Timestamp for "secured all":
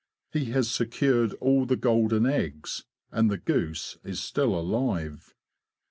0.71-1.67